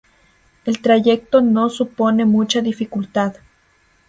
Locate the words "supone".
1.69-2.25